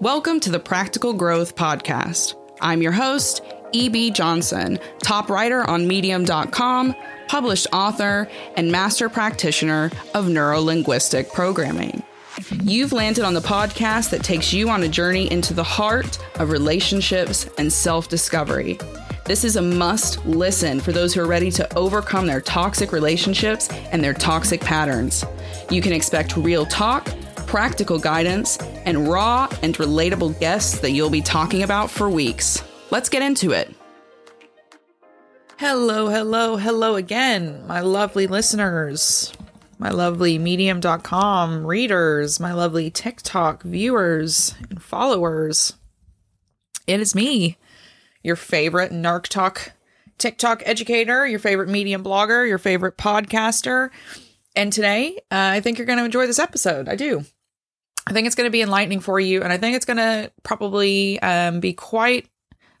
[0.00, 2.34] Welcome to the Practical Growth Podcast.
[2.62, 4.12] I'm your host, E.B.
[4.12, 6.96] Johnson, top writer on Medium.com,
[7.28, 8.26] published author,
[8.56, 12.02] and master practitioner of neurolinguistic programming.
[12.62, 16.50] You've landed on the podcast that takes you on a journey into the heart of
[16.50, 18.78] relationships and self discovery.
[19.26, 23.68] This is a must listen for those who are ready to overcome their toxic relationships
[23.92, 25.26] and their toxic patterns.
[25.70, 27.06] You can expect real talk
[27.50, 32.62] practical guidance, and raw and relatable guests that you'll be talking about for weeks.
[32.92, 33.74] Let's get into it.
[35.58, 39.32] Hello, hello, hello again, my lovely listeners,
[39.78, 45.74] my lovely medium.com readers, my lovely TikTok viewers and followers.
[46.86, 47.58] It is me,
[48.22, 49.72] your favorite Narc Talk
[50.18, 53.90] TikTok educator, your favorite medium blogger, your favorite podcaster.
[54.54, 56.88] And today, uh, I think you're going to enjoy this episode.
[56.88, 57.24] I do.
[58.06, 60.32] I think it's going to be enlightening for you, and I think it's going to
[60.42, 62.28] probably um, be quite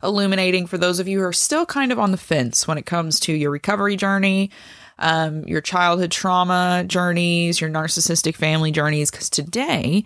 [0.02, 2.86] illuminating for those of you who are still kind of on the fence when it
[2.86, 4.50] comes to your recovery journey,
[4.98, 9.10] um, your childhood trauma journeys, your narcissistic family journeys.
[9.10, 10.04] Because today,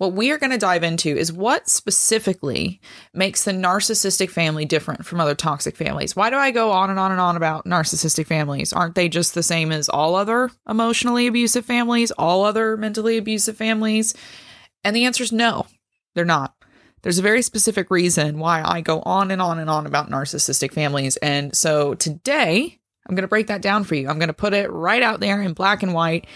[0.00, 2.80] what we are going to dive into is what specifically
[3.12, 6.16] makes the narcissistic family different from other toxic families.
[6.16, 8.72] Why do I go on and on and on about narcissistic families?
[8.72, 13.58] Aren't they just the same as all other emotionally abusive families, all other mentally abusive
[13.58, 14.14] families?
[14.84, 15.66] And the answer is no,
[16.14, 16.54] they're not.
[17.02, 20.72] There's a very specific reason why I go on and on and on about narcissistic
[20.72, 21.16] families.
[21.18, 24.08] And so today, I'm going to break that down for you.
[24.08, 26.26] I'm going to put it right out there in black and white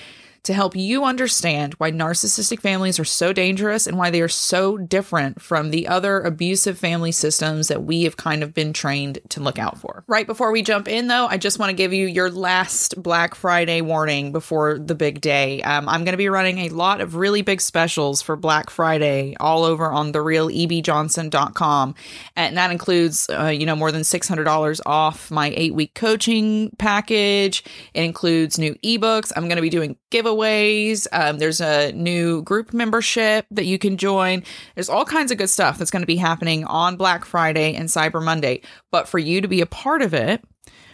[0.45, 4.77] to help you understand why narcissistic families are so dangerous and why they are so
[4.77, 9.41] different from the other abusive family systems that we have kind of been trained to
[9.41, 10.05] look out for.
[10.07, 13.35] Right before we jump in, though, I just want to give you your last Black
[13.35, 15.63] Friday warning before the big day.
[15.63, 19.35] Um, I'm going to be running a lot of really big specials for Black Friday
[19.41, 21.95] all over on therealebjohnson.com.
[22.37, 27.65] And that includes, uh, you know, more than $600 off my eight week coaching package.
[27.95, 29.33] It includes new ebooks.
[29.35, 31.07] I'm going to be doing giveaways giveaways.
[31.13, 34.43] Um, there's a new group membership that you can join.
[34.75, 37.89] There's all kinds of good stuff that's going to be happening on Black Friday and
[37.89, 38.63] Cyber Monday.
[38.91, 40.45] But for you to be a part of it,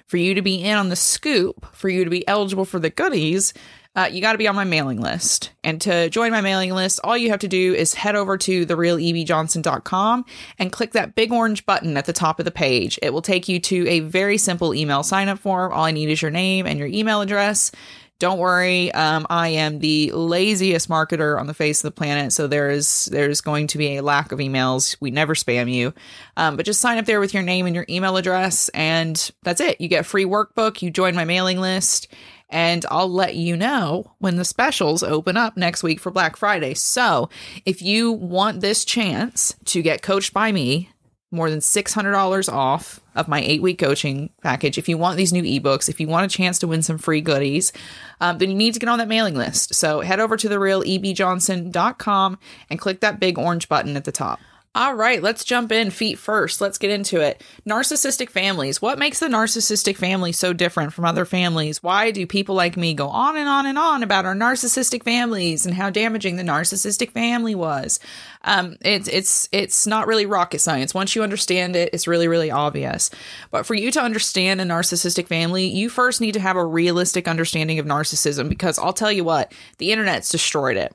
[0.06, 2.90] for you to be in on the scoop, for you to be eligible for the
[2.90, 3.54] goodies,
[3.96, 5.50] uh, you got to be on my mailing list.
[5.64, 8.64] And to join my mailing list, all you have to do is head over to
[8.64, 10.24] therealebjohnson.com
[10.58, 12.98] and click that big orange button at the top of the page.
[13.02, 15.72] It will take you to a very simple email sign up form.
[15.72, 17.72] All I need is your name and your email address.
[18.20, 22.46] Don't worry, um, I am the laziest marketer on the face of the planet, so
[22.46, 24.94] there is there's going to be a lack of emails.
[25.00, 25.94] We never spam you,
[26.36, 29.62] um, but just sign up there with your name and your email address, and that's
[29.62, 29.80] it.
[29.80, 30.82] You get a free workbook.
[30.82, 32.08] You join my mailing list,
[32.50, 36.74] and I'll let you know when the specials open up next week for Black Friday.
[36.74, 37.30] So
[37.64, 40.89] if you want this chance to get coached by me
[41.30, 44.78] more than $600 off of my eight week coaching package.
[44.78, 47.20] If you want these new ebooks, if you want a chance to win some free
[47.20, 47.72] goodies,
[48.20, 49.74] um, then you need to get on that mailing list.
[49.74, 54.40] So head over to therealebjohnson.com and click that big orange button at the top.
[54.72, 56.60] All right, let's jump in feet first.
[56.60, 57.42] Let's get into it.
[57.68, 58.80] Narcissistic families.
[58.80, 61.82] What makes the narcissistic family so different from other families?
[61.82, 65.66] Why do people like me go on and on and on about our narcissistic families
[65.66, 67.98] and how damaging the narcissistic family was?
[68.42, 70.94] Um, it's it's it's not really rocket science.
[70.94, 73.10] Once you understand it, it's really really obvious.
[73.50, 77.26] But for you to understand a narcissistic family, you first need to have a realistic
[77.26, 80.94] understanding of narcissism because I'll tell you what, the internet's destroyed it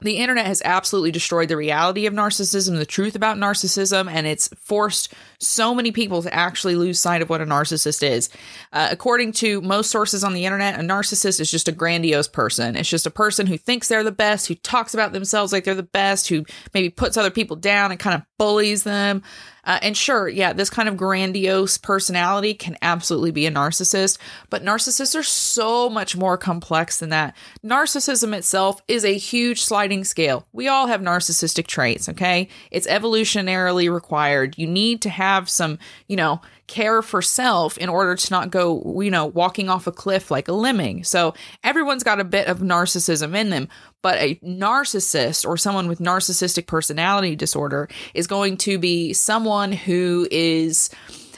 [0.00, 4.48] the internet has absolutely destroyed the reality of narcissism, the truth about narcissism, and it's
[4.60, 8.28] forced so many people to actually lose sight of what a narcissist is.
[8.74, 12.76] Uh, according to most sources on the internet, a narcissist is just a grandiose person.
[12.76, 15.74] It's just a person who thinks they're the best, who talks about themselves like they're
[15.74, 19.22] the best, who maybe puts other people down and kind of bullies them.
[19.66, 24.16] Uh, and sure, yeah, this kind of grandiose personality can absolutely be a narcissist,
[24.48, 27.36] but narcissists are so much more complex than that.
[27.64, 30.46] Narcissism itself is a huge sliding scale.
[30.52, 32.48] We all have narcissistic traits, okay?
[32.70, 34.56] It's evolutionarily required.
[34.56, 39.00] You need to have some, you know, care for self in order to not go,
[39.00, 41.04] you know, walking off a cliff like a lemming.
[41.04, 43.68] So everyone's got a bit of narcissism in them,
[44.02, 50.26] but a narcissist or someone with narcissistic personality disorder is going to be someone who
[50.30, 50.90] is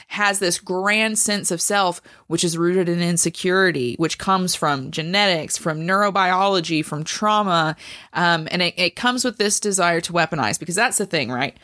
[0.09, 5.55] has this grand sense of self, which is rooted in insecurity, which comes from genetics,
[5.55, 7.75] from neurobiology, from trauma.
[8.13, 11.55] Um, and it, it comes with this desire to weaponize because that's the thing, right?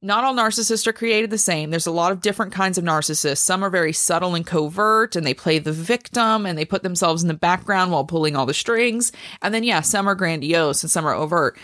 [0.00, 1.70] Not all narcissists are created the same.
[1.70, 3.38] There's a lot of different kinds of narcissists.
[3.38, 7.22] Some are very subtle and covert and they play the victim and they put themselves
[7.22, 9.12] in the background while pulling all the strings.
[9.42, 11.58] And then, yeah, some are grandiose and some are overt.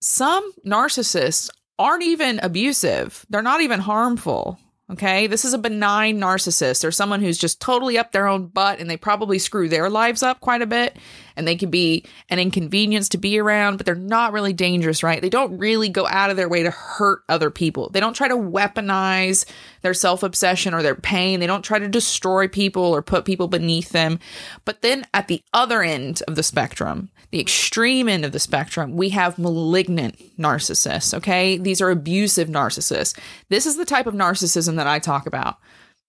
[0.00, 4.58] some narcissists aren't even abusive, they're not even harmful.
[4.90, 8.80] Okay, this is a benign narcissist or someone who's just totally up their own butt
[8.80, 10.96] and they probably screw their lives up quite a bit
[11.36, 15.22] and they can be an inconvenience to be around, but they're not really dangerous, right?
[15.22, 17.88] They don't really go out of their way to hurt other people.
[17.90, 19.44] They don't try to weaponize
[19.82, 21.38] their self obsession or their pain.
[21.38, 24.18] They don't try to destroy people or put people beneath them.
[24.64, 28.96] But then at the other end of the spectrum, the extreme end of the spectrum,
[28.96, 31.58] we have malignant narcissists, okay?
[31.58, 33.16] These are abusive narcissists.
[33.48, 35.56] This is the type of narcissism that I talk about.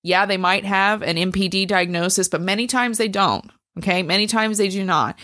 [0.03, 4.01] Yeah, they might have an NPD diagnosis, but many times they don't, okay?
[4.01, 5.19] Many times they do not.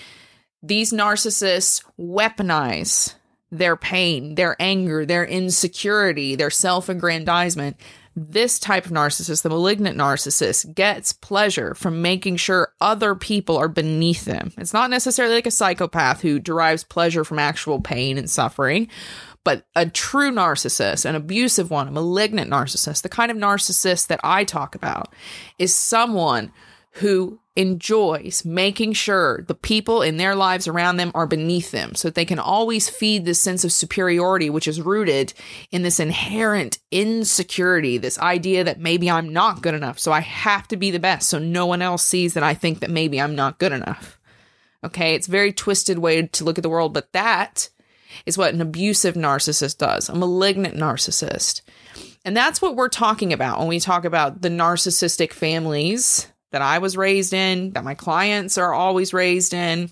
[0.61, 3.15] These narcissists weaponize
[3.51, 7.77] their pain, their anger, their insecurity, their self aggrandizement
[8.19, 13.68] this type of narcissist, the malignant narcissist, gets pleasure from making sure other people are
[13.68, 14.52] beneath them.
[14.58, 18.88] It's not necessarily like a psychopath who derives pleasure from actual pain and suffering,
[19.44, 24.19] but a true narcissist, an abusive one, a malignant narcissist, the kind of narcissist that
[24.24, 25.14] I talk about,
[25.60, 26.52] is someone
[26.94, 32.07] who enjoys making sure the people in their lives around them are beneath them so
[32.07, 35.34] that they can always feed this sense of superiority, which is rooted
[35.72, 39.98] in this inherent insecurity, this idea that maybe I'm not good enough.
[39.98, 41.30] So I have to be the best.
[41.30, 44.19] So no one else sees that I think that maybe I'm not good enough.
[44.83, 45.16] Okay.
[45.16, 47.69] It's very twisted way to look at the world, but that
[48.28, 51.62] is what an abusive narcissist does, a malignant narcissist.
[52.24, 56.77] And that's what we're talking about when we talk about the narcissistic families that I
[56.79, 59.91] was raised in, that my clients are always raised in.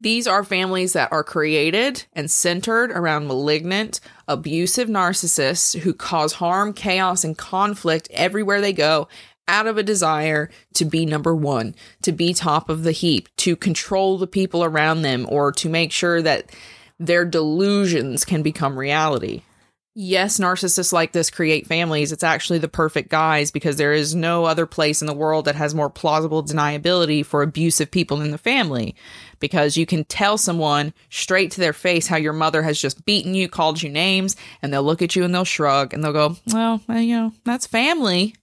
[0.00, 6.72] These are families that are created and centered around malignant, abusive narcissists who cause harm,
[6.72, 9.08] chaos, and conflict everywhere they go
[9.48, 13.56] out of a desire to be number one, to be top of the heap, to
[13.56, 16.50] control the people around them, or to make sure that
[16.98, 19.42] their delusions can become reality
[19.94, 22.12] yes, narcissists like this create families.
[22.12, 25.54] It's actually the perfect guise because there is no other place in the world that
[25.54, 28.94] has more plausible deniability for abusive people in the family.
[29.38, 33.34] Because you can tell someone straight to their face how your mother has just beaten
[33.34, 36.36] you, called you names, and they'll look at you and they'll shrug and they'll go,
[36.52, 38.34] well, uh, you know, that's family.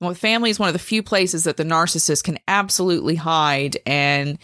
[0.00, 4.38] Well, family is one of the few places that the narcissist can absolutely hide and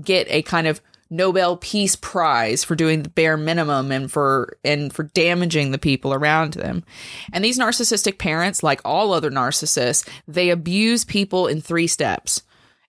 [0.00, 0.80] get a kind of
[1.14, 6.12] Nobel Peace Prize for doing the bare minimum and for and for damaging the people
[6.12, 6.84] around them.
[7.32, 12.42] And these narcissistic parents, like all other narcissists, they abuse people in three steps.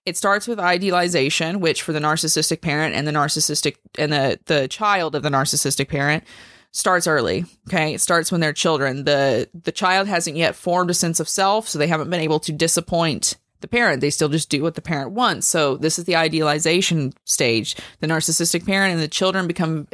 [0.04, 4.68] It starts with idealization, which for the narcissistic parent and the narcissistic and the the
[4.68, 6.24] child of the narcissistic parent
[6.72, 7.44] starts early.
[7.68, 7.94] Okay.
[7.94, 9.04] It starts when they're children.
[9.04, 12.40] The the child hasn't yet formed a sense of self, so they haven't been able
[12.40, 14.00] to disappoint the parent.
[14.00, 15.46] They still just do what the parent wants.
[15.46, 17.76] So this is the idealization stage.
[18.00, 19.88] The narcissistic parent and the children become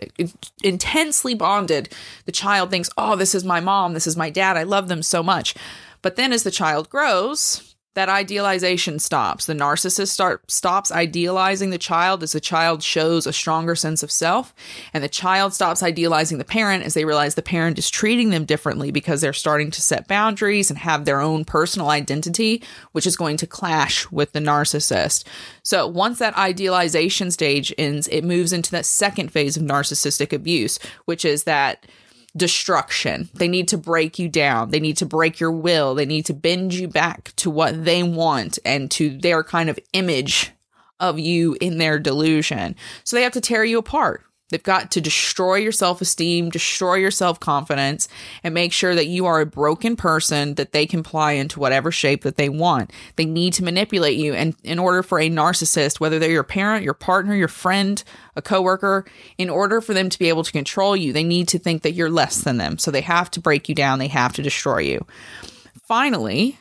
[0.62, 1.88] intensely bonded.
[2.24, 4.56] The child thinks, "Oh, this is my mom, this is my dad.
[4.56, 5.54] I love them so much."
[6.02, 9.46] But then as the child grows, that idealization stops.
[9.46, 14.10] The narcissist start, stops idealizing the child as the child shows a stronger sense of
[14.10, 14.54] self,
[14.94, 18.44] and the child stops idealizing the parent as they realize the parent is treating them
[18.44, 22.62] differently because they're starting to set boundaries and have their own personal identity,
[22.92, 25.24] which is going to clash with the narcissist.
[25.62, 30.78] So once that idealization stage ends, it moves into that second phase of narcissistic abuse,
[31.04, 31.86] which is that
[32.36, 33.28] destruction.
[33.34, 34.70] They need to break you down.
[34.70, 35.94] They need to break your will.
[35.94, 39.78] They need to bend you back to what they want and to their kind of
[39.92, 40.52] image
[40.98, 42.76] of you in their delusion.
[43.04, 44.24] So they have to tear you apart.
[44.52, 48.06] They've got to destroy your self esteem, destroy your self confidence,
[48.44, 51.90] and make sure that you are a broken person that they can ply into whatever
[51.90, 52.92] shape that they want.
[53.16, 54.34] They need to manipulate you.
[54.34, 58.02] And in order for a narcissist, whether they're your parent, your partner, your friend,
[58.36, 59.06] a coworker,
[59.38, 61.92] in order for them to be able to control you, they need to think that
[61.92, 62.78] you're less than them.
[62.78, 65.06] So they have to break you down, they have to destroy you.
[65.82, 66.58] Finally,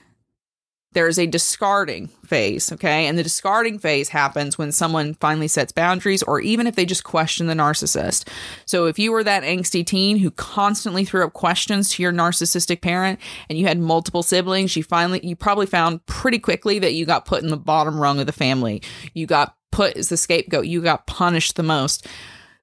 [0.93, 3.07] there's a discarding phase, okay?
[3.07, 7.03] And the discarding phase happens when someone finally sets boundaries or even if they just
[7.03, 8.27] question the narcissist.
[8.65, 12.81] So if you were that angsty teen who constantly threw up questions to your narcissistic
[12.81, 13.19] parent
[13.49, 17.25] and you had multiple siblings, you finally you probably found pretty quickly that you got
[17.25, 18.81] put in the bottom rung of the family.
[19.13, 20.67] You got put as the scapegoat.
[20.67, 22.05] You got punished the most.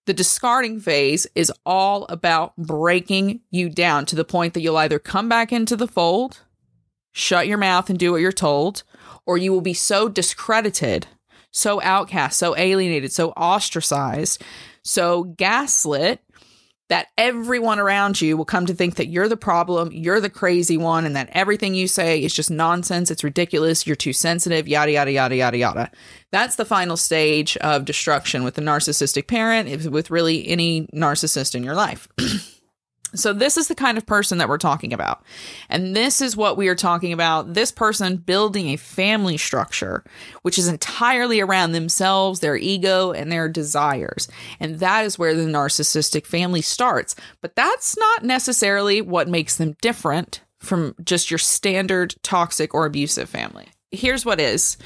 [0.04, 4.98] The discarding phase is all about breaking you down to the point that you'll either
[4.98, 6.40] come back into the fold
[7.18, 8.84] shut your mouth and do what you're told,
[9.26, 11.06] or you will be so discredited,
[11.50, 14.42] so outcast, so alienated, so ostracized,
[14.82, 16.20] so gaslit
[16.88, 20.78] that everyone around you will come to think that you're the problem, you're the crazy
[20.78, 24.92] one, and that everything you say is just nonsense, it's ridiculous, you're too sensitive, yada,
[24.92, 25.90] yada, yada, yada, yada.
[26.30, 31.62] That's the final stage of destruction with a narcissistic parent, with really any narcissist in
[31.62, 32.08] your life.
[33.14, 35.22] So, this is the kind of person that we're talking about.
[35.68, 40.04] And this is what we are talking about this person building a family structure,
[40.42, 44.28] which is entirely around themselves, their ego, and their desires.
[44.60, 47.14] And that is where the narcissistic family starts.
[47.40, 53.28] But that's not necessarily what makes them different from just your standard toxic or abusive
[53.28, 53.68] family.
[53.90, 54.76] Here's what is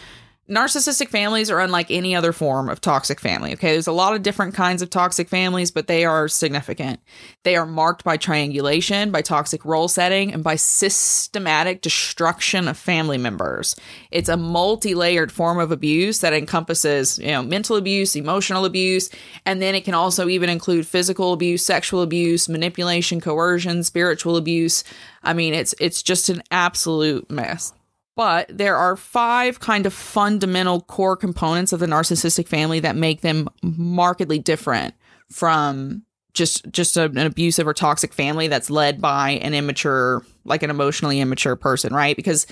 [0.52, 3.54] narcissistic families are unlike any other form of toxic family.
[3.54, 7.00] Okay, there's a lot of different kinds of toxic families, but they are significant.
[7.42, 13.16] They are marked by triangulation, by toxic role setting, and by systematic destruction of family
[13.16, 13.74] members.
[14.10, 19.08] It's a multi-layered form of abuse that encompasses, you know, mental abuse, emotional abuse,
[19.46, 24.84] and then it can also even include physical abuse, sexual abuse, manipulation, coercion, spiritual abuse.
[25.22, 27.72] I mean, it's it's just an absolute mess.
[28.14, 33.22] But there are five kind of fundamental core components of the narcissistic family that make
[33.22, 34.94] them markedly different
[35.30, 36.02] from
[36.34, 40.70] just just a, an abusive or toxic family that's led by an immature like an
[40.70, 42.16] emotionally immature person right?
[42.16, 42.46] Because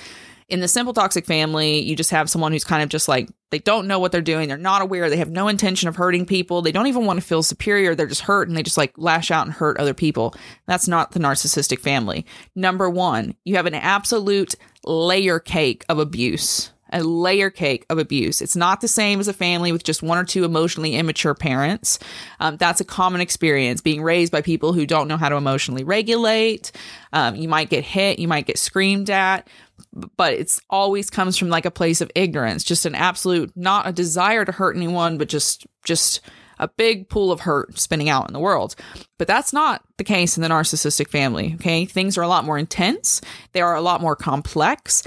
[0.50, 3.60] in the simple toxic family, you just have someone who's kind of just like they
[3.60, 4.48] don't know what they're doing.
[4.48, 5.08] They're not aware.
[5.08, 6.60] They have no intention of hurting people.
[6.60, 7.94] They don't even want to feel superior.
[7.94, 10.34] They're just hurt and they just like lash out and hurt other people.
[10.66, 12.26] That's not the narcissistic family.
[12.54, 14.54] Number one, you have an absolute
[14.84, 16.72] layer cake of abuse.
[16.92, 18.42] A layer cake of abuse.
[18.42, 22.00] It's not the same as a family with just one or two emotionally immature parents.
[22.40, 25.84] Um, that's a common experience being raised by people who don't know how to emotionally
[25.84, 26.72] regulate.
[27.12, 29.46] Um, you might get hit, you might get screamed at
[29.92, 33.92] but it's always comes from like a place of ignorance, just an absolute not a
[33.92, 36.20] desire to hurt anyone, but just just
[36.58, 38.76] a big pool of hurt spinning out in the world.
[39.18, 41.86] But that's not the case in the narcissistic family, okay?
[41.86, 43.20] Things are a lot more intense,
[43.52, 45.02] they are a lot more complex,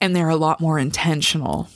[0.00, 1.68] and they're a lot more intentional.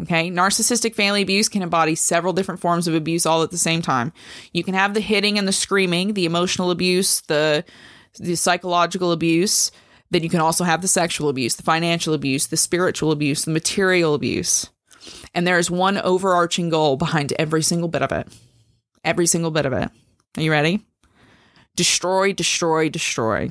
[0.00, 3.82] Okay, narcissistic family abuse can embody several different forms of abuse all at the same
[3.82, 4.12] time.
[4.52, 7.64] You can have the hitting and the screaming, the emotional abuse, the
[8.18, 9.72] the psychological abuse,
[10.10, 13.50] then you can also have the sexual abuse, the financial abuse, the spiritual abuse, the
[13.50, 14.70] material abuse.
[15.34, 18.28] And there is one overarching goal behind every single bit of it.
[19.04, 19.90] Every single bit of it.
[20.36, 20.84] Are you ready?
[21.76, 23.50] Destroy, destroy, destroy.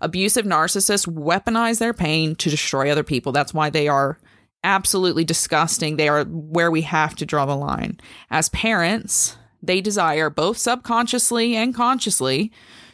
[0.00, 3.32] Abusive narcissists weaponize their pain to destroy other people.
[3.32, 4.18] That's why they are
[4.62, 5.96] absolutely disgusting.
[5.96, 8.00] They are where we have to draw the line.
[8.30, 12.52] As parents, they desire, both subconsciously and consciously,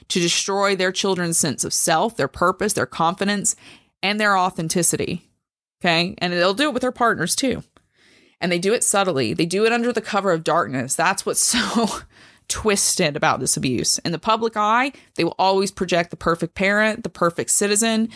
[0.08, 3.56] to destroy their children's sense of self, their purpose, their confidence,
[4.02, 5.28] and their authenticity.
[5.80, 6.14] Okay.
[6.18, 7.62] And they'll do it with their partners too.
[8.40, 10.94] And they do it subtly, they do it under the cover of darkness.
[10.94, 11.88] That's what's so
[12.48, 13.98] twisted about this abuse.
[13.98, 18.08] In the public eye, they will always project the perfect parent, the perfect citizen.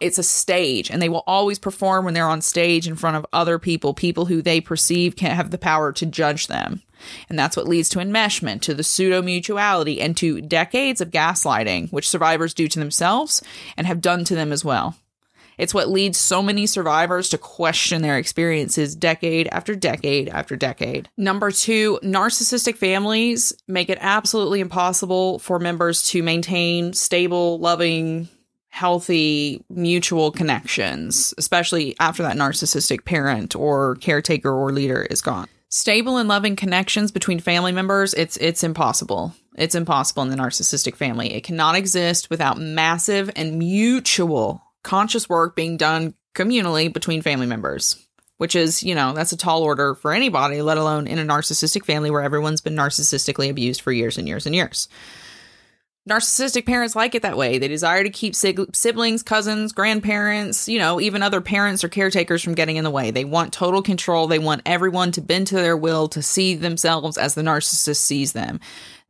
[0.00, 3.26] It's a stage, and they will always perform when they're on stage in front of
[3.32, 6.82] other people, people who they perceive can't have the power to judge them.
[7.28, 11.92] And that's what leads to enmeshment, to the pseudo mutuality, and to decades of gaslighting,
[11.92, 13.42] which survivors do to themselves
[13.76, 14.96] and have done to them as well.
[15.56, 21.08] It's what leads so many survivors to question their experiences decade after decade after decade.
[21.16, 28.28] Number two, narcissistic families make it absolutely impossible for members to maintain stable, loving,
[28.74, 35.46] healthy mutual connections, especially after that narcissistic parent or caretaker or leader is gone.
[35.68, 39.32] Stable and loving connections between family members it's it's impossible.
[39.56, 41.34] It's impossible in the narcissistic family.
[41.34, 48.04] It cannot exist without massive and mutual conscious work being done communally between family members
[48.38, 51.84] which is you know that's a tall order for anybody let alone in a narcissistic
[51.84, 54.88] family where everyone's been narcissistically abused for years and years and years
[56.08, 57.58] narcissistic parents like it that way.
[57.58, 62.54] They desire to keep siblings, cousins, grandparents, you know, even other parents or caretakers from
[62.54, 63.10] getting in the way.
[63.10, 64.26] They want total control.
[64.26, 68.32] They want everyone to bend to their will to see themselves as the narcissist sees
[68.32, 68.60] them.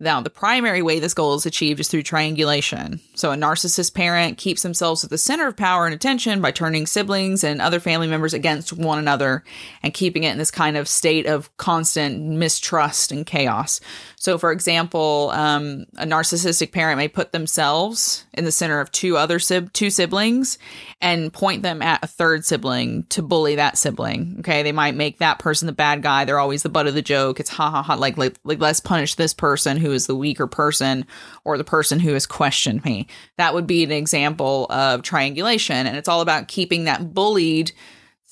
[0.04, 3.00] Now, the primary way this goal is achieved is through triangulation.
[3.14, 6.86] So, a narcissist parent keeps themselves at the center of power and attention by turning
[6.86, 9.42] siblings and other family members against one another
[9.82, 13.80] and keeping it in this kind of state of constant mistrust and chaos.
[14.24, 19.16] So, for example, um, a narcissistic parent may put themselves in the center of two
[19.16, 20.58] other sib- two siblings
[21.00, 24.36] and point them at a third sibling to bully that sibling.
[24.38, 26.24] Okay, they might make that person the bad guy.
[26.24, 27.38] They're always the butt of the joke.
[27.38, 27.94] It's ha ha ha.
[27.94, 31.06] Like like, like let's punish this person who is the weaker person
[31.44, 33.06] or the person who has questioned me.
[33.38, 37.72] That would be an example of triangulation, and it's all about keeping that bullied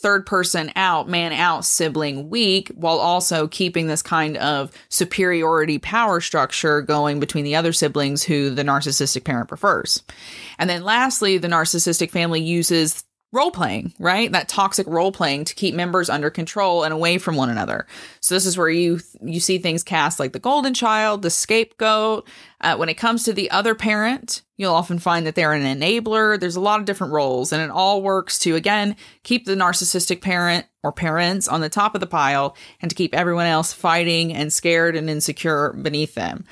[0.03, 6.21] third person out, man out sibling weak, while also keeping this kind of superiority power
[6.21, 10.03] structure going between the other siblings who the narcissistic parent prefers.
[10.59, 14.31] And then lastly, the narcissistic family uses role playing, right?
[14.31, 17.87] That toxic role playing to keep members under control and away from one another.
[18.21, 22.29] So this is where you you see things cast like the golden child, the scapegoat.
[22.61, 26.39] Uh, when it comes to the other parent, you'll often find that they're an enabler.
[26.39, 30.21] There's a lot of different roles, and it all works to again keep the narcissistic
[30.21, 34.35] parent or parents on the top of the pile, and to keep everyone else fighting
[34.35, 36.45] and scared and insecure beneath them.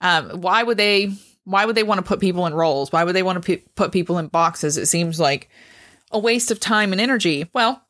[0.00, 1.12] Um, why would they?
[1.44, 2.90] Why would they want to put people in roles?
[2.90, 4.76] Why would they want to p- put people in boxes?
[4.76, 5.48] It seems like
[6.16, 7.48] a waste of time and energy.
[7.52, 7.82] Well,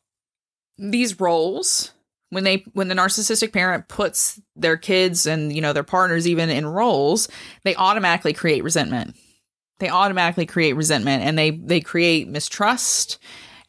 [0.77, 1.91] these roles
[2.29, 6.49] when they when the narcissistic parent puts their kids and you know their partners even
[6.49, 7.29] in roles,
[7.63, 9.15] they automatically create resentment.
[9.79, 13.17] They automatically create resentment and they they create mistrust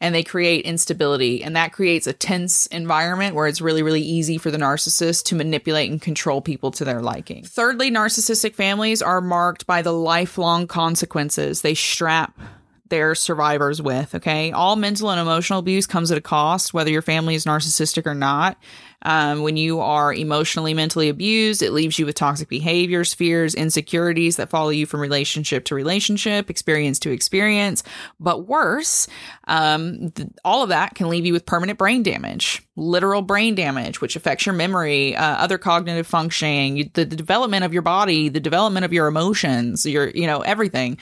[0.01, 4.37] and they create instability and that creates a tense environment where it's really really easy
[4.37, 7.45] for the narcissist to manipulate and control people to their liking.
[7.45, 11.61] Thirdly, narcissistic families are marked by the lifelong consequences.
[11.61, 12.37] They strap
[12.89, 14.15] their survivors with.
[14.15, 14.51] Okay.
[14.51, 18.15] All mental and emotional abuse comes at a cost, whether your family is narcissistic or
[18.15, 18.57] not.
[19.03, 24.35] Um, when you are emotionally, mentally abused, it leaves you with toxic behaviors, fears, insecurities
[24.35, 27.83] that follow you from relationship to relationship, experience to experience.
[28.19, 29.07] But worse,
[29.47, 34.01] um, th- all of that can leave you with permanent brain damage, literal brain damage,
[34.01, 38.41] which affects your memory, uh, other cognitive functioning, the, the development of your body, the
[38.41, 40.97] development of your emotions, your, you know, everything.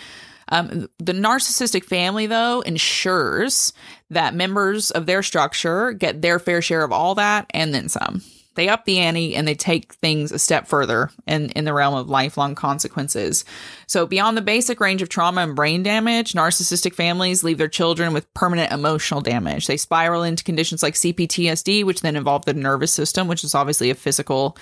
[0.49, 3.73] Um, the narcissistic family, though, ensures
[4.09, 8.21] that members of their structure get their fair share of all that and then some.
[8.57, 11.93] They up the ante and they take things a step further in, in the realm
[11.93, 13.45] of lifelong consequences.
[13.85, 18.13] So, beyond the basic range of trauma and brain damage, narcissistic families leave their children
[18.13, 19.67] with permanent emotional damage.
[19.67, 23.91] They spiral into conditions like CPTSD, which then involve the nervous system, which is obviously
[23.91, 24.57] a physical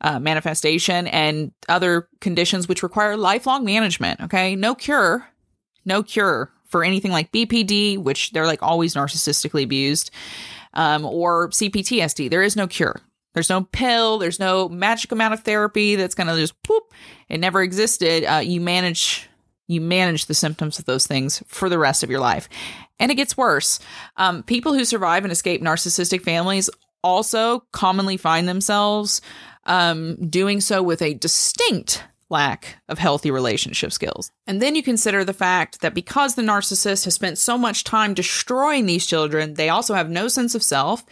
[0.00, 4.20] uh, manifestation and other conditions which require lifelong management.
[4.20, 4.56] Okay.
[4.56, 5.26] No cure,
[5.84, 10.10] no cure for anything like BPD, which they're like always narcissistically abused,
[10.74, 12.30] um, or CPTSD.
[12.30, 13.00] There is no cure.
[13.34, 14.18] There's no pill.
[14.18, 16.92] There's no magic amount of therapy that's going to just whoop.
[17.28, 18.24] It never existed.
[18.24, 19.28] Uh, you manage
[19.66, 22.48] you manage the symptoms of those things for the rest of your life.
[22.98, 23.78] And it gets worse.
[24.16, 26.68] Um, people who survive and escape narcissistic families
[27.04, 29.20] also commonly find themselves
[29.64, 34.30] um, doing so with a distinct lack of healthy relationship skills.
[34.46, 38.14] And then you consider the fact that because the narcissist has spent so much time
[38.14, 41.04] destroying these children, they also have no sense of self.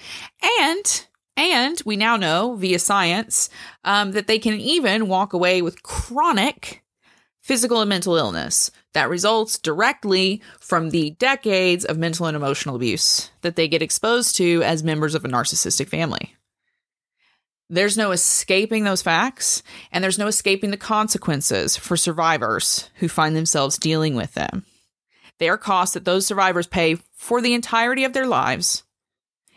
[0.60, 1.06] And
[1.36, 3.48] and we now know via science
[3.84, 6.82] um, that they can even walk away with chronic
[7.40, 13.30] physical and mental illness that results directly from the decades of mental and emotional abuse
[13.42, 16.34] that they get exposed to as members of a narcissistic family.
[17.70, 23.36] There's no escaping those facts, and there's no escaping the consequences for survivors who find
[23.36, 24.64] themselves dealing with them.
[25.38, 28.84] They are costs that those survivors pay for the entirety of their lives.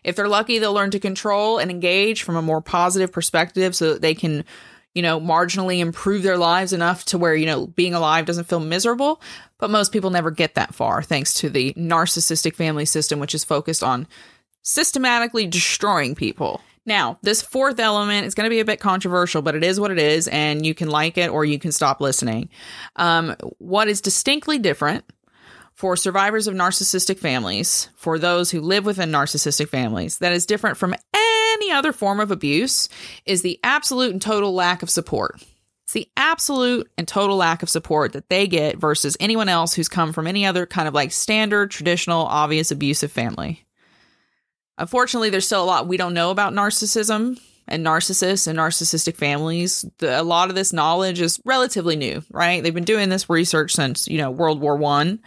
[0.03, 3.93] If they're lucky, they'll learn to control and engage from a more positive perspective so
[3.93, 4.43] that they can,
[4.93, 8.59] you know, marginally improve their lives enough to where, you know, being alive doesn't feel
[8.59, 9.21] miserable.
[9.57, 13.45] But most people never get that far thanks to the narcissistic family system, which is
[13.45, 14.07] focused on
[14.63, 19.55] systematically destroying people now, this fourth element is going to be a bit controversial, but
[19.55, 22.49] it is what it is, and you can like it or you can stop listening.
[22.95, 25.05] Um, what is distinctly different
[25.75, 30.77] for survivors of narcissistic families, for those who live within narcissistic families, that is different
[30.77, 32.89] from any other form of abuse,
[33.25, 35.43] is the absolute and total lack of support.
[35.83, 39.89] It's the absolute and total lack of support that they get versus anyone else who's
[39.89, 43.65] come from any other kind of like standard, traditional, obvious abusive family.
[44.77, 49.85] Unfortunately, there's still a lot we don't know about narcissism and narcissists and narcissistic families.
[49.99, 52.61] The, a lot of this knowledge is relatively new, right?
[52.61, 55.19] They've been doing this research since, you know, World War One,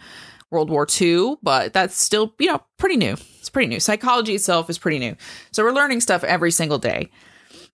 [0.51, 3.13] World War Two, but that's still, you know, pretty new.
[3.39, 3.79] It's pretty new.
[3.79, 5.15] Psychology itself is pretty new.
[5.51, 7.09] So we're learning stuff every single day.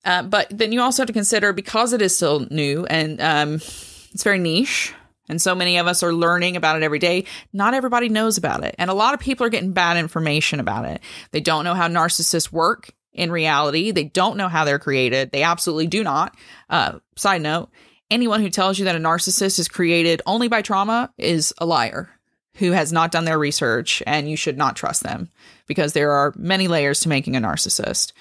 [0.04, 3.56] Uh, but then you also have to consider because it is still new and um,
[3.56, 4.94] it's very niche,
[5.32, 7.26] and so many of us are learning about it every day.
[7.54, 8.76] Not everybody knows about it.
[8.78, 11.02] And a lot of people are getting bad information about it.
[11.32, 13.92] They don't know how narcissists work in reality.
[13.92, 15.32] They don't know how they're created.
[15.32, 16.36] They absolutely do not.
[16.70, 17.70] Uh, side note
[18.12, 22.10] anyone who tells you that a narcissist is created only by trauma is a liar
[22.56, 25.30] who has not done their research, and you should not trust them
[25.66, 28.12] because there are many layers to making a narcissist.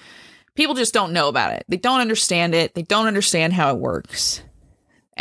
[0.55, 1.65] People just don't know about it.
[1.67, 2.73] They don't understand it.
[2.73, 4.41] They don't understand how it works.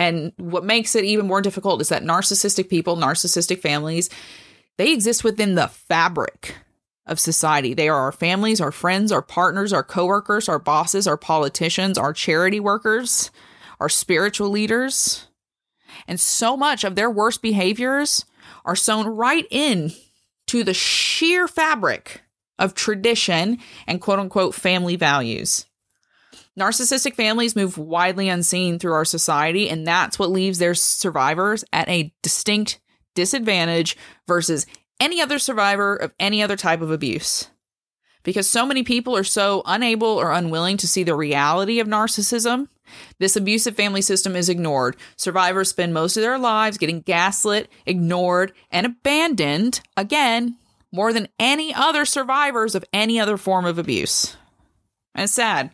[0.01, 4.09] And what makes it even more difficult is that narcissistic people, narcissistic families,
[4.79, 6.55] they exist within the fabric
[7.05, 7.75] of society.
[7.75, 12.15] They are our families, our friends, our partners, our coworkers, our bosses, our politicians, our
[12.15, 13.31] charity workers,
[13.79, 15.27] our spiritual leaders.
[16.09, 18.25] And so much of their worst behaviors
[18.65, 19.93] are sewn right in
[20.47, 22.23] to the sheer fabric
[22.59, 25.67] of tradition and quote unquote family values.
[26.59, 31.89] Narcissistic families move widely unseen through our society, and that's what leaves their survivors at
[31.89, 32.81] a distinct
[33.15, 34.67] disadvantage versus
[34.99, 37.49] any other survivor of any other type of abuse.
[38.23, 42.69] Because so many people are so unable or unwilling to see the reality of narcissism,
[43.19, 44.97] this abusive family system is ignored.
[45.17, 50.57] Survivors spend most of their lives getting gaslit, ignored, and abandoned, again,
[50.93, 54.37] more than any other survivors of any other form of abuse.
[55.15, 55.71] And it's sad.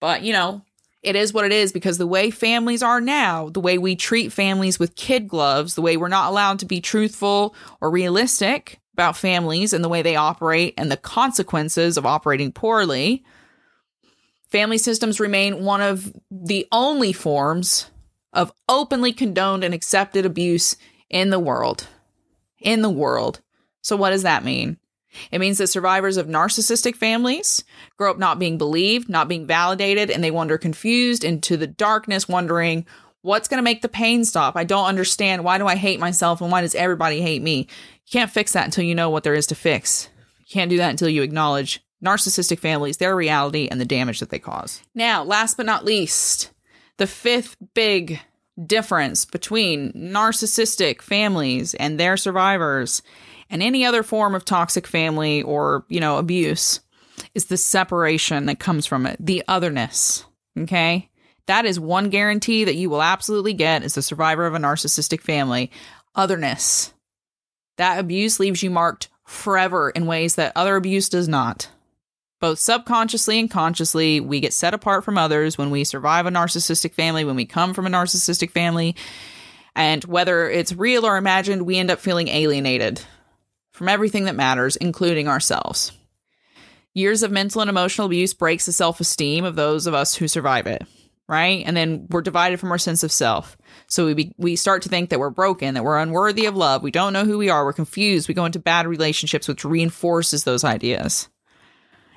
[0.00, 0.62] But, you know,
[1.02, 4.32] it is what it is because the way families are now, the way we treat
[4.32, 9.16] families with kid gloves, the way we're not allowed to be truthful or realistic about
[9.16, 13.24] families and the way they operate and the consequences of operating poorly,
[14.48, 17.90] family systems remain one of the only forms
[18.32, 20.76] of openly condoned and accepted abuse
[21.08, 21.86] in the world.
[22.58, 23.40] In the world.
[23.82, 24.78] So, what does that mean?
[25.30, 27.64] It means that survivors of narcissistic families
[27.96, 32.28] grow up not being believed, not being validated, and they wander confused into the darkness,
[32.28, 32.86] wondering,
[33.22, 34.56] what's going to make the pain stop?
[34.56, 35.44] I don't understand.
[35.44, 37.68] Why do I hate myself and why does everybody hate me?
[38.06, 40.08] You can't fix that until you know what there is to fix.
[40.40, 44.30] You can't do that until you acknowledge narcissistic families, their reality, and the damage that
[44.30, 44.82] they cause.
[44.94, 46.52] Now, last but not least,
[46.96, 48.20] the fifth big
[48.66, 53.02] difference between narcissistic families and their survivors
[53.50, 56.80] and any other form of toxic family or, you know, abuse
[57.34, 60.24] is the separation that comes from it, the otherness.
[60.58, 61.08] Okay.
[61.46, 65.22] That is one guarantee that you will absolutely get as a survivor of a narcissistic
[65.22, 65.70] family
[66.14, 66.92] otherness.
[67.76, 71.70] That abuse leaves you marked forever in ways that other abuse does not.
[72.40, 76.92] Both subconsciously and consciously, we get set apart from others when we survive a narcissistic
[76.94, 78.94] family, when we come from a narcissistic family.
[79.74, 83.00] And whether it's real or imagined, we end up feeling alienated
[83.78, 85.92] from everything that matters, including ourselves.
[86.94, 90.26] Years of mental and emotional abuse breaks the self esteem of those of us who
[90.26, 90.82] survive it,
[91.28, 91.62] right?
[91.64, 93.56] And then we're divided from our sense of self.
[93.86, 96.82] So we be, we start to think that we're broken, that we're unworthy of love.
[96.82, 97.64] We don't know who we are.
[97.64, 98.26] We're confused.
[98.26, 101.28] We go into bad relationships, which reinforces those ideas.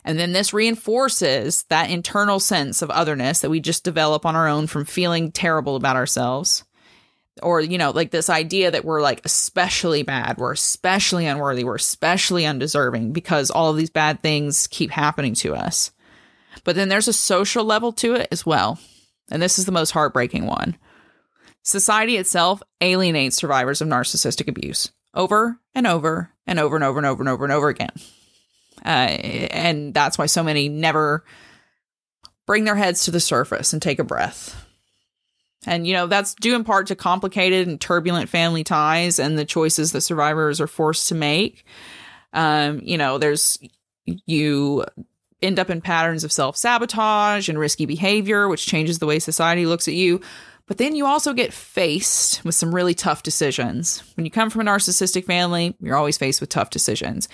[0.04, 4.48] And then this reinforces that internal sense of otherness that we just develop on our
[4.48, 6.64] own from feeling terrible about ourselves
[7.42, 11.76] or you know like this idea that we're like especially bad we're especially unworthy we're
[11.76, 15.92] especially undeserving because all of these bad things keep happening to us.
[16.64, 18.80] But then there's a social level to it as well.
[19.32, 20.78] And this is the most heartbreaking one.
[21.64, 27.06] Society itself alienates survivors of narcissistic abuse over and over and over and over and
[27.06, 27.92] over and over and over again.
[28.84, 28.88] Uh,
[29.52, 31.24] and that's why so many never
[32.48, 34.66] bring their heads to the surface and take a breath
[35.66, 39.46] and, you know, that's due in part to complicated and turbulent family ties and the
[39.46, 41.66] choices that survivors are forced to make.
[42.34, 43.60] Um, you know, there's,
[44.06, 44.86] you
[45.42, 49.66] end up in patterns of self sabotage and risky behavior, which changes the way society
[49.66, 50.22] looks at you.
[50.68, 54.04] But then you also get faced with some really tough decisions.
[54.16, 57.28] When you come from a narcissistic family, you're always faced with tough decisions.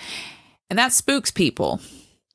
[0.68, 1.80] And that spooks people.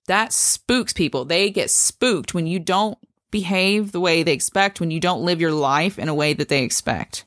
[0.08, 1.26] That spooks people.
[1.26, 2.98] They get spooked when you don't
[3.34, 6.50] behave the way they expect when you don't live your life in a way that
[6.50, 7.26] they expect.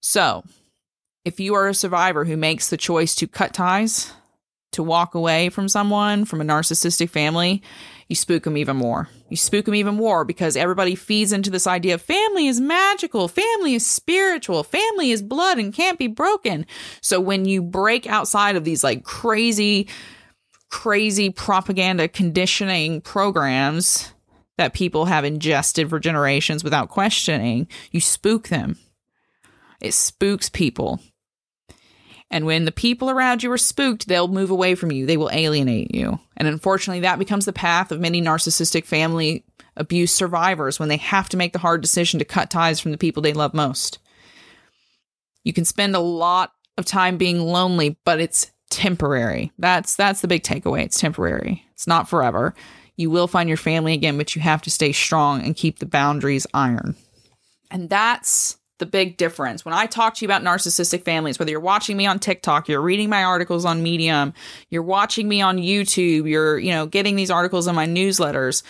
[0.00, 0.42] So,
[1.26, 4.14] if you are a survivor who makes the choice to cut ties,
[4.72, 7.62] to walk away from someone, from a narcissistic family,
[8.08, 9.10] you spook them even more.
[9.28, 13.28] You spook them even more because everybody feeds into this idea of family is magical,
[13.28, 16.64] family is spiritual, family is blood and can't be broken.
[17.02, 19.86] So when you break outside of these like crazy,
[20.70, 24.13] crazy propaganda conditioning programs
[24.56, 28.76] that people have ingested for generations without questioning, you spook them.
[29.80, 31.00] It spooks people.
[32.30, 35.06] And when the people around you are spooked, they'll move away from you.
[35.06, 36.18] They will alienate you.
[36.36, 39.44] And unfortunately, that becomes the path of many narcissistic family
[39.76, 42.98] abuse survivors when they have to make the hard decision to cut ties from the
[42.98, 43.98] people they love most.
[45.42, 49.52] You can spend a lot of time being lonely, but it's temporary.
[49.58, 50.84] That's that's the big takeaway.
[50.84, 51.64] It's temporary.
[51.72, 52.54] It's not forever.
[52.96, 55.86] You will find your family again, but you have to stay strong and keep the
[55.86, 56.94] boundaries iron.
[57.70, 59.64] And that's the big difference.
[59.64, 62.80] When I talk to you about narcissistic families, whether you're watching me on TikTok, you're
[62.80, 64.34] reading my articles on Medium,
[64.68, 68.62] you're watching me on YouTube, you're, you know, getting these articles in my newsletters,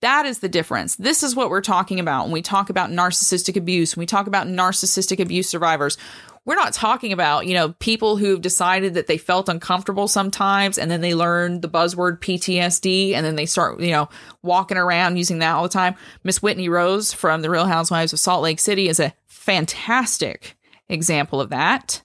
[0.00, 0.96] that is the difference.
[0.96, 4.26] This is what we're talking about when we talk about narcissistic abuse, when we talk
[4.26, 5.96] about narcissistic abuse survivors.
[6.44, 10.90] We're not talking about, you know, people who've decided that they felt uncomfortable sometimes and
[10.90, 14.08] then they learn the buzzword PTSD and then they start, you know,
[14.42, 15.94] walking around using that all the time.
[16.24, 20.56] Miss Whitney Rose from the Real Housewives of Salt Lake City is a fantastic
[20.88, 22.02] example of that.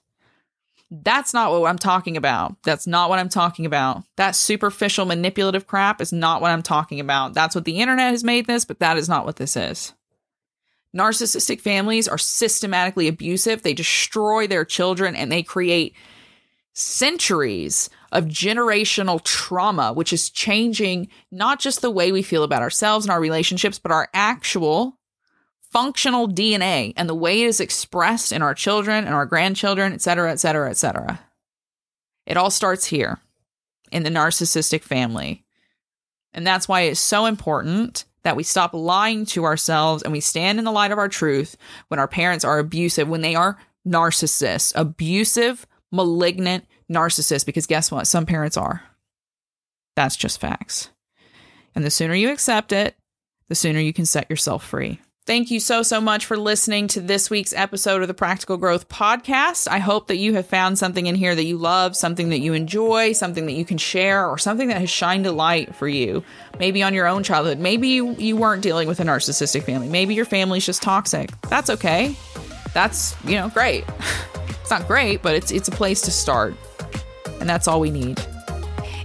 [0.90, 2.56] That's not what I'm talking about.
[2.62, 4.04] That's not what I'm talking about.
[4.16, 7.34] That superficial manipulative crap is not what I'm talking about.
[7.34, 9.92] That's what the internet has made this, but that is not what this is.
[10.96, 13.62] Narcissistic families are systematically abusive.
[13.62, 15.94] They destroy their children and they create
[16.72, 23.04] centuries of generational trauma, which is changing not just the way we feel about ourselves
[23.04, 24.98] and our relationships, but our actual
[25.70, 30.00] functional DNA and the way it is expressed in our children and our grandchildren, et
[30.00, 31.20] cetera, et cetera, et cetera.
[32.26, 33.18] It all starts here
[33.92, 35.44] in the narcissistic family.
[36.32, 40.58] And that's why it's so important that we stop lying to ourselves and we stand
[40.58, 41.56] in the light of our truth
[41.88, 48.06] when our parents are abusive, when they are narcissists, abusive, malignant narcissists, because guess what?
[48.06, 48.82] Some parents are.
[49.96, 50.90] That's just facts.
[51.74, 52.96] And the sooner you accept it,
[53.48, 55.00] the sooner you can set yourself free.
[55.28, 58.88] Thank you so, so much for listening to this week's episode of the Practical Growth
[58.88, 59.68] Podcast.
[59.68, 62.54] I hope that you have found something in here that you love, something that you
[62.54, 66.24] enjoy, something that you can share, or something that has shined a light for you.
[66.58, 67.58] Maybe on your own childhood.
[67.58, 69.90] Maybe you, you weren't dealing with a narcissistic family.
[69.90, 71.28] Maybe your family's just toxic.
[71.42, 72.16] That's okay.
[72.72, 73.84] That's, you know, great.
[74.62, 76.54] It's not great, but it's it's a place to start.
[77.40, 78.20] And that's all we need.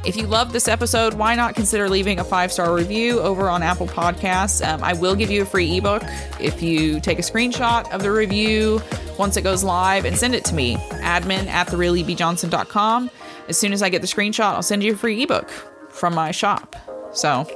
[0.06, 3.64] If you love this episode, why not consider leaving a five star review over on
[3.64, 4.66] Apple Podcasts?
[4.66, 6.04] Um, I will give you a free ebook
[6.42, 8.82] if you take a screenshot of the review
[9.18, 13.10] once it goes live and send it to me, admin at therealebjohnson.com.
[13.48, 15.50] As soon as I get the screenshot, I'll send you a free ebook
[15.90, 16.76] from my shop.
[17.14, 17.48] So,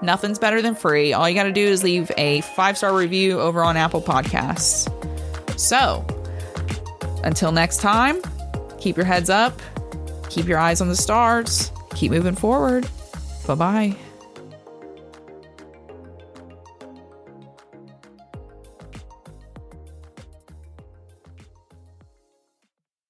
[0.00, 1.12] nothing's better than free.
[1.12, 4.88] All you got to do is leave a five star review over on Apple Podcasts.
[5.58, 6.06] So,
[7.24, 8.22] until next time,
[8.78, 9.60] keep your heads up,
[10.28, 12.86] keep your eyes on the stars keep moving forward.
[13.46, 13.96] Bye bye.